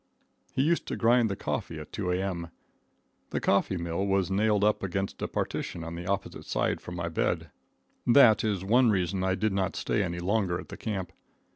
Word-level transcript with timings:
He 0.51 0.63
used 0.63 0.87
to 0.87 0.95
grind 0.95 1.29
the 1.29 1.35
coffee 1.35 1.77
at 1.77 1.91
2 1.93 2.09
A.M. 2.13 2.47
The 3.29 3.39
coffee 3.39 3.77
mill 3.77 4.03
was 4.07 4.31
nailed 4.31 4.63
up 4.63 4.81
against 4.81 5.21
a 5.21 5.27
partition 5.27 5.83
on 5.83 5.93
the 5.93 6.07
opposite 6.07 6.45
side 6.45 6.81
from 6.81 6.95
my 6.95 7.07
bed. 7.07 7.51
That 8.07 8.43
is 8.43 8.63
one 8.63 8.89
reason 8.89 9.23
I 9.23 9.35
did 9.35 9.53
not 9.53 9.75
stay 9.75 10.01
any 10.01 10.17
longer 10.19 10.59
at 10.59 10.69
the 10.69 10.75
camp. 10.77 11.11